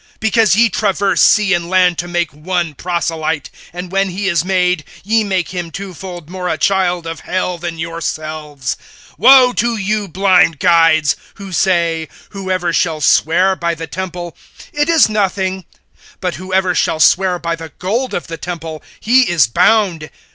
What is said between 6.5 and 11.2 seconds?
child of hell than yourselves. (16)Woe to you, blind guides,